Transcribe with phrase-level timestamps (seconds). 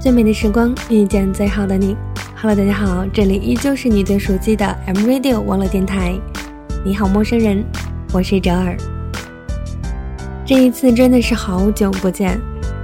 [0.00, 1.94] 最美的时光，遇见最好的你。
[2.34, 6.18] Hello，大家好，这里依旧是你最熟悉的 M Radio 网络电台。
[6.82, 7.62] 你好，陌生人，
[8.10, 8.74] 我是哲尔。
[10.46, 12.40] 这一次真的是好久不见，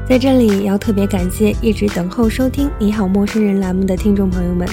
[0.06, 4.68] 在这里要特别感谢一直等候收听《你好，陌生人》栏目的听众朋友们。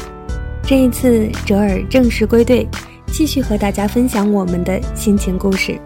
[0.63, 2.67] 这一次，哲尔正式归队，
[3.07, 5.79] 继续和大家分享我们的心情故事。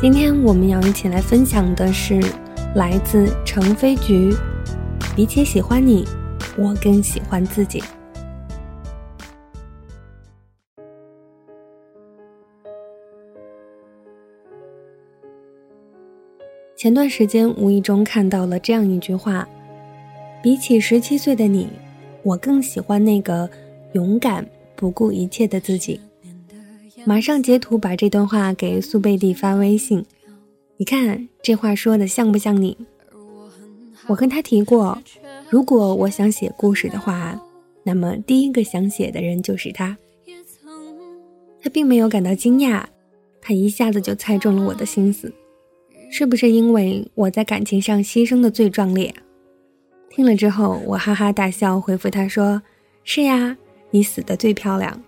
[0.00, 2.20] 今天我们要一起来分享的是
[2.76, 4.32] 来自程飞菊。
[5.16, 6.04] 比起喜欢你，
[6.58, 7.80] 我更喜欢自己。
[16.76, 19.48] 前段时间无意中看到了这样一句话：
[20.42, 21.68] 比起十七岁的你，
[22.24, 23.48] 我更喜欢那个
[23.92, 26.00] 勇敢、不顾一切的自己。
[27.04, 30.04] 马上截图把这段话给苏贝蒂发微信，
[30.76, 32.76] 你看这话说的像不像你？
[34.06, 34.98] 我跟他提过，
[35.48, 37.40] 如果我想写故事的话，
[37.82, 39.96] 那么第一个想写的人就是他。
[41.62, 42.84] 他并没有感到惊讶，
[43.40, 45.32] 他一下子就猜中了我的心思，
[46.10, 49.14] 是不是因为我在感情上牺牲的最壮烈？
[50.10, 52.60] 听了之后，我哈哈大笑，回复他说
[53.02, 53.56] ：“是呀，
[53.90, 55.02] 你死的最漂亮。”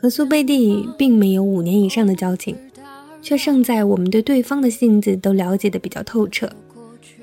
[0.00, 2.56] 和苏贝蒂并没有五年以上的交情，
[3.20, 6.48] 却胜在我们对对方的性子都了解的比较透彻。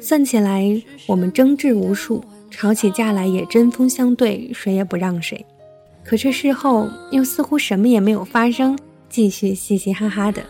[0.03, 0.69] 算起来，
[1.07, 5.45] 我们争执无数，吵起架来也针锋相对，谁也不让谁。
[6.03, 8.77] 可是事后又似乎什么也没有发生，
[9.09, 10.43] 继续嘻嘻哈哈的。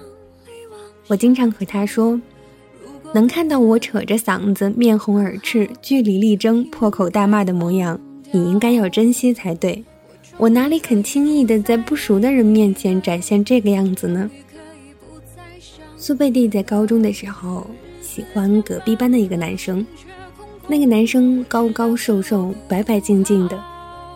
[1.06, 2.20] 我经常和他说
[3.14, 9.84] ：“能看到我扯着嗓子、面红耳赤、据理力争、破口大骂的模样，你应该要珍惜才对。
[10.38, 14.28] 我哪里肯轻易的在不熟的人面前展现这个样子呢？”
[15.96, 17.68] 苏贝蒂在高中的时候。
[18.14, 19.84] 喜欢隔壁班的一个男生，
[20.68, 23.60] 那个男生高高瘦瘦、白白净净的，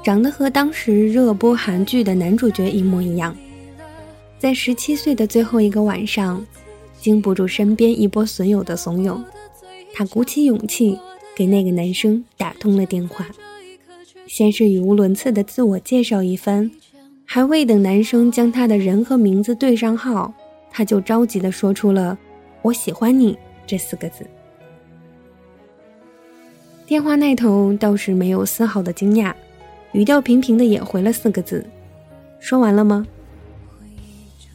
[0.04, 3.36] 长得和当时热播韩剧的男主角一模一样。
[4.38, 6.46] 在十七岁的最后一个晚上，
[7.02, 9.20] 经不住身边一波损友的怂恿，
[9.96, 10.96] 他鼓起勇气
[11.36, 13.26] 给那个男生打通了电话。
[14.28, 16.70] 先是语无伦次的自我介绍一番，
[17.26, 20.32] 还未等男生将他的人和名字对上号，
[20.70, 22.16] 他就着急的说出了
[22.62, 23.36] “我喜欢你”。
[23.68, 24.26] 这四个字，
[26.86, 29.34] 电话那头倒是没有丝毫的惊讶，
[29.92, 31.64] 语调平平的也回了四个字
[32.40, 33.06] ：“说完了吗？”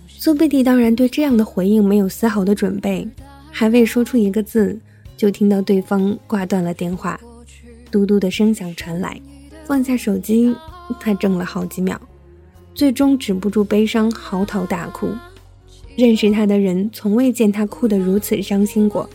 [0.09, 3.07] 苏贝蒂当然对这样的回应没有丝毫的准备，
[3.51, 4.79] 还未说出一个字，
[5.17, 7.21] 就听到对方挂断了电话，
[7.91, 9.21] 嘟嘟的声响传来，
[9.65, 10.57] 放下手机，
[10.99, 12.01] 他怔了好几秒，
[12.73, 15.09] 最终止不住悲伤，嚎啕大哭。
[15.97, 19.09] 认识他的人从未见他哭得如此伤心过，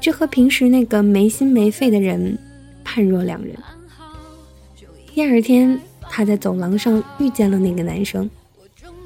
[0.00, 2.36] 这和平时那个没心没肺的人
[2.84, 3.56] 判若两人。
[5.14, 5.78] 第二天，
[6.10, 8.28] 他在走廊上遇见了那个男生，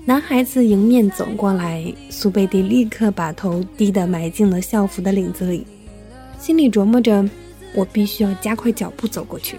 [0.05, 5.67] 男孩子迎面走过来，苏贝蒂立刻把头低地埋进了校服的领子里，
[6.39, 7.29] 心里琢磨着：
[7.75, 9.57] 我必须要加快脚步走过去。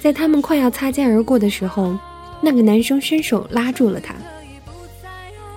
[0.00, 1.96] 在他们快要擦肩而过的时候，
[2.42, 4.14] 那个男生伸手拉住了他。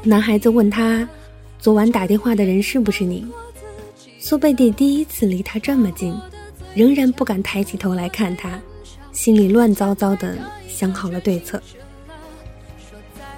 [0.04, 1.08] 男孩子问他
[1.60, 3.28] ：“昨晚打电话的人是不是你？”
[4.18, 6.16] 苏贝蒂第一次离他这么近，
[6.74, 8.60] 仍然不敢抬起头来看他，
[9.12, 10.38] 心里乱糟糟的，
[10.70, 11.62] 想好了对策。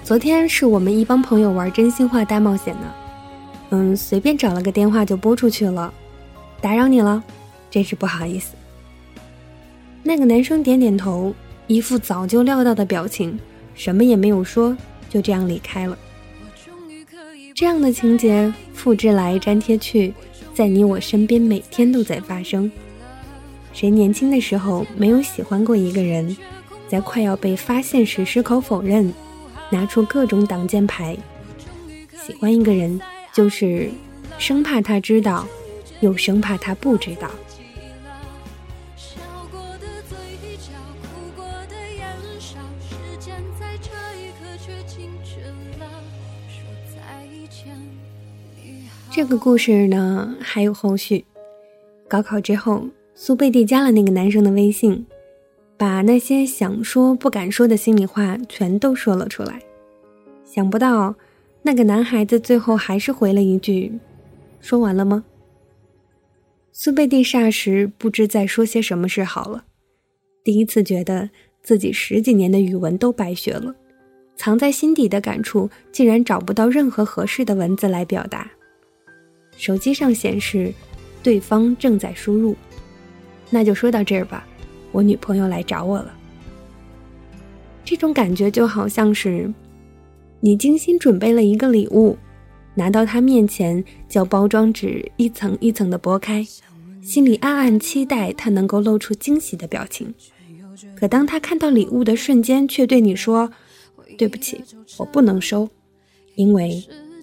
[0.04, 2.94] 昨天是我们一帮朋友玩真心话大冒险呢，
[3.70, 5.92] 嗯，随便找了个电话就拨出去了，
[6.60, 7.22] 打扰你了，
[7.70, 8.54] 真是不好意思。
[10.04, 11.34] 那个男生点点头，
[11.66, 13.36] 一副早就料到的表情，
[13.74, 14.76] 什么也没有说，
[15.08, 15.98] 就这样离开了。
[17.62, 20.12] 这样的情节复制来粘贴去，
[20.52, 22.68] 在你我身边每天都在发生。
[23.72, 26.36] 谁年轻的时候没有喜欢过一个人，
[26.88, 29.14] 在快要被发现时矢口否认，
[29.70, 31.16] 拿出各种挡箭牌。
[32.26, 33.00] 喜欢一个人，
[33.32, 33.88] 就是
[34.38, 35.46] 生怕他知道，
[36.00, 37.30] 又生怕他不知道。
[49.10, 51.24] 这个故事呢还有后续。
[52.08, 55.06] 高考之后，苏贝蒂加了那个男生的微信，
[55.76, 59.60] 把那些想说不敢说的心里话全都说了出来。
[60.44, 61.14] 想不到，
[61.62, 63.92] 那个男孩子最后还是回了一句
[64.60, 65.24] ：“说完了吗？”
[66.72, 69.64] 苏贝蒂霎时不知再说些什么是好了。
[70.42, 71.28] 第一次觉得
[71.62, 73.74] 自己十几年的语文都白学了，
[74.42, 78.50] 藏在心底的感触竟然找不到任何合适的文字来表达。
[79.56, 80.74] 手机上显示，
[81.22, 82.56] 对方正在输入，
[83.50, 84.44] 那就说到这儿吧，
[84.90, 86.12] 我女朋友来找我了。
[87.84, 89.48] 这种感觉就好像是，
[90.40, 92.18] 你精心准备了一个礼物，
[92.74, 96.44] 拿到她面前，将包装纸一层一层的剥开，
[97.00, 100.12] 心里暗暗期待她能够露出惊喜的表情。
[100.96, 103.52] 可当她看到礼物的瞬间，却对你说
[104.16, 104.62] ：“对不起，
[104.98, 105.68] 我不能收，
[106.34, 106.82] 因为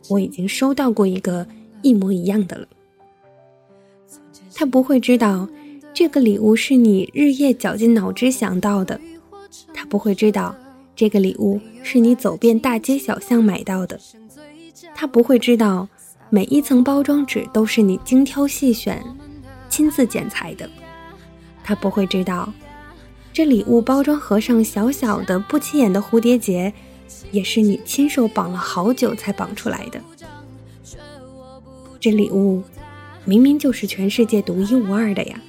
[0.09, 1.45] 我已经收到过一个
[1.81, 2.67] 一模一样的了。”
[4.53, 5.47] 他不会知道，
[5.93, 8.99] 这个礼物是你日夜绞尽脑汁想到的。
[9.73, 10.55] 他不会知道，
[10.95, 13.99] 这个礼物是你走遍大街小巷买到的。
[14.93, 15.87] 他不会知道，
[16.29, 19.01] 每一层包装纸都是你精挑细选、
[19.69, 20.69] 亲自剪裁的。
[21.63, 22.51] 他不会知道，
[23.39, 26.73] 这礼物包装盒上小小的、不起眼的蝴蝶结，
[27.31, 30.01] 也是你亲手绑了好久才绑出来的。
[32.01, 32.61] 这礼物，
[33.23, 35.39] 明明就是全世界独一无二的呀。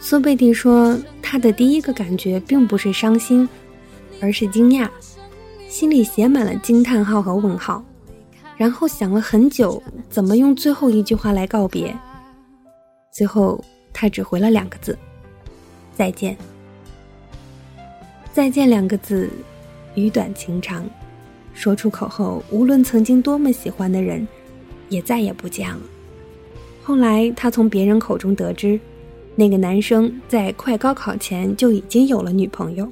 [0.00, 3.48] 苏贝蒂说：“他的第一个感觉并不是伤心，
[4.20, 4.88] 而是惊讶，
[5.68, 7.84] 心里写满了惊叹号和问号。
[8.56, 9.80] 然后想了很久，
[10.10, 11.96] 怎么用最后一句话来告别。
[13.12, 14.98] 最后，他只回了两个字：
[15.98, 16.36] 再见。
[18.32, 19.28] 再见两个字，
[19.96, 20.88] 语短情长，
[21.52, 24.26] 说出口后，无论曾经多么喜欢的人，
[24.88, 25.80] 也再也不见了。
[26.84, 28.78] 后来，他从别人口中得知。”
[29.34, 32.90] 那个男生在快高考前就已经有了女朋友，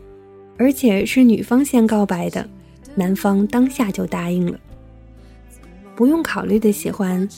[0.57, 2.49] 而且是女方先告白的，
[2.95, 4.59] 男方当下就答应了。
[5.97, 7.29] 不用考虑的喜欢，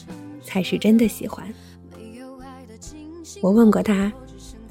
[0.44, 1.46] 才是真的喜欢。
[3.40, 4.12] 我问过他，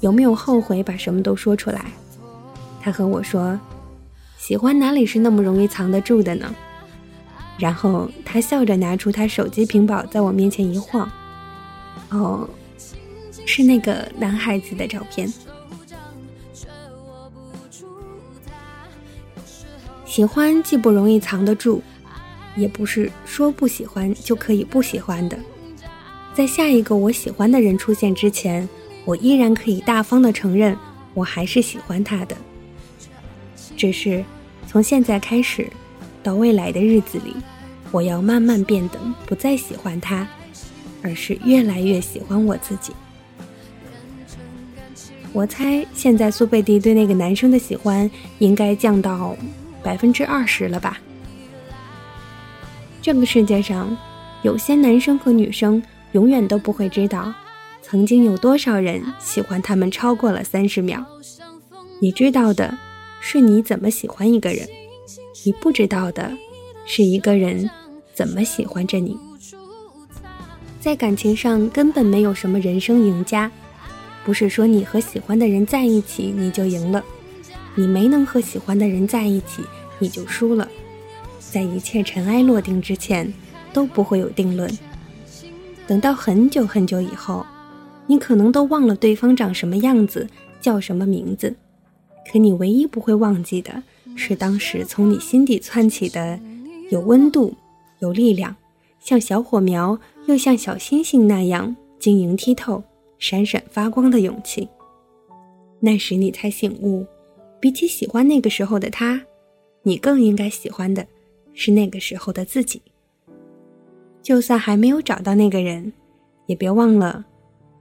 [0.00, 1.86] 有没有后悔把什么都说出来？
[2.80, 3.58] 他和我说，
[4.36, 6.54] 喜欢哪里是那么容易藏得住的呢？
[7.58, 11.10] 然后他笑着拿出他手机屏保，在我面前一晃，
[12.10, 12.48] 哦。
[13.50, 15.32] 是那个男孩子的照片。
[20.04, 21.82] 喜欢既不容易藏得住，
[22.56, 25.38] 也不是说不喜欢就可以不喜欢的。
[26.34, 28.68] 在下一个我喜欢的人出现之前，
[29.08, 30.76] 我依然可以大方的承认，
[31.14, 32.36] 我还是喜欢他的。
[33.74, 34.22] 只是
[34.66, 35.66] 从现在开始，
[36.22, 37.34] 到未来的日子里，
[37.90, 40.28] 我要慢慢变得不再喜欢他，
[41.00, 42.92] 而是越来越喜欢我自己。
[45.32, 49.34] 我猜现在苏贝蒂对那个男生的喜欢应该降到
[49.82, 51.00] 百分之二十了吧。
[53.00, 53.96] 这个世界上，
[54.42, 55.82] 有些男生和女生
[56.12, 57.32] 永远都不会知道，
[57.90, 61.02] 曾经有多少人喜欢他们超过了三十秒。
[62.00, 62.76] 你知道的，
[63.18, 64.66] 是你怎么喜欢一个人；
[65.46, 66.30] 你不知道的，
[66.84, 67.68] 是一个人
[68.12, 69.16] 怎么喜欢着你。
[70.78, 73.50] 在感情上，根本没有什么人生赢家。
[74.22, 77.02] 不是说你和喜欢的人在一起你就赢了，
[77.74, 79.64] 你没能和喜欢的人在一起
[79.98, 80.68] 你就输了。
[81.40, 83.32] 在一切尘埃落定之前，
[83.72, 84.70] 都不会有定论。
[85.86, 87.46] 等到很久很久以后，
[88.08, 90.28] 你可能都忘了对方长什么样子，
[90.60, 91.54] 叫什么名字，
[92.32, 93.80] 可你唯一不会忘记的
[94.16, 96.40] 是当时从你心底窜起的
[96.90, 97.54] 有温度、
[98.00, 98.56] 有力量，
[98.98, 99.96] 像小火苗
[100.26, 102.82] 又像小星星那样晶莹剔透。
[103.20, 104.68] 闪闪发光的勇气。
[105.80, 107.04] 那时你才醒悟，
[107.58, 109.20] 比起喜欢那个时候的他，
[109.82, 111.04] 你更应该喜欢的
[111.52, 112.80] 是那个时候的自己。
[114.22, 115.92] 就算还没有找到那个人，
[116.46, 117.26] 也别忘了，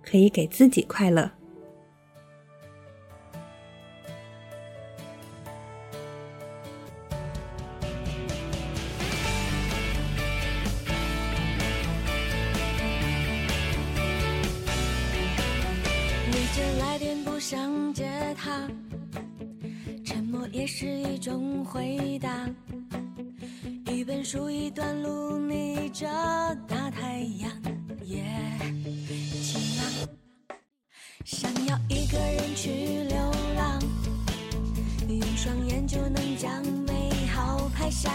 [0.09, 1.29] 可以给自己快乐。
[16.31, 18.65] 你这来电不想接他，
[20.05, 22.49] 沉默也是一种回答。
[23.91, 26.07] 一本书，一段路，逆着
[26.65, 27.51] 大太阳，
[28.05, 28.23] 也
[28.61, 29.26] 晴朗。
[29.26, 29.26] 想
[31.67, 32.69] 要一个人去
[33.09, 33.17] 流
[33.57, 33.79] 浪，
[35.09, 38.09] 用双眼就能将美好拍下。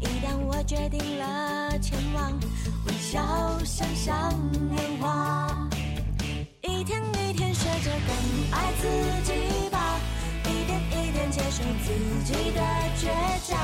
[0.00, 2.32] 一旦我决定了前往，
[2.86, 3.22] 微笑
[3.62, 4.32] 想象
[4.70, 5.68] 年华。
[6.62, 8.10] 一天一天学着更
[8.52, 8.88] 爱自
[9.24, 10.00] 己吧，
[10.46, 11.92] 一点一点接受自
[12.24, 12.60] 己的
[12.96, 13.06] 倔
[13.46, 13.58] 强。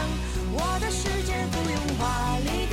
[0.52, 2.66] 我的世界不用华丽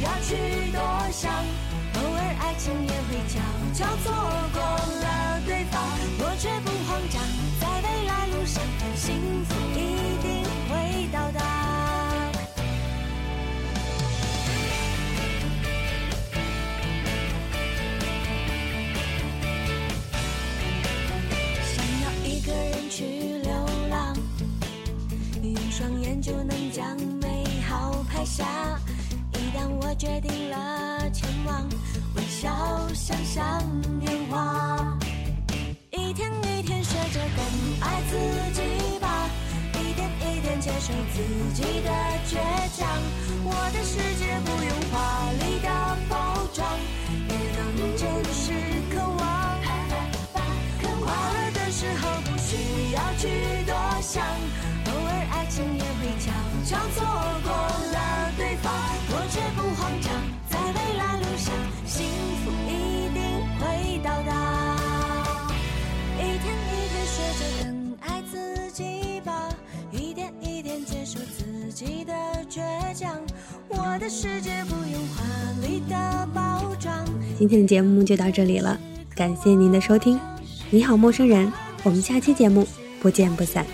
[0.00, 0.34] 不要去
[0.72, 0.80] 多
[1.12, 3.38] 想，偶尔爱情也会悄
[3.74, 4.10] 悄错
[4.54, 5.78] 过了对方，
[6.20, 7.20] 我却不慌张，
[7.60, 8.62] 在未来路上，
[8.96, 9.69] 幸福。
[30.00, 31.68] 决定了前往，
[32.16, 32.48] 微笑
[32.94, 33.62] 想象
[33.98, 34.96] 年华。
[35.90, 37.44] 一天一天学着更
[37.86, 38.16] 爱自
[38.54, 39.28] 己吧，
[39.74, 41.90] 一点一点接受自己的
[42.26, 42.38] 倔
[42.78, 42.88] 强。
[43.44, 45.68] 我的世界不用华丽的
[46.08, 46.66] 包装，
[47.28, 48.54] 也能真实
[48.90, 49.20] 渴望。
[51.02, 52.56] 快乐的时候不需
[52.92, 53.28] 要去
[53.66, 54.24] 多想，
[54.86, 56.32] 偶尔爱情也会悄
[56.64, 57.04] 悄错
[57.42, 57.52] 过
[74.00, 75.22] 的世界不用华
[75.60, 77.04] 丽的包装。
[77.38, 78.80] 今天的节目就到这里了，
[79.14, 80.18] 感谢您的收听。
[80.70, 81.52] 你好，陌生人，
[81.82, 82.66] 我们下期节目
[83.02, 83.66] 不见不散。